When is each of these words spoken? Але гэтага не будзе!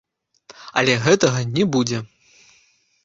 Але 0.81 0.95
гэтага 1.07 1.39
не 1.59 1.67
будзе! 1.77 2.01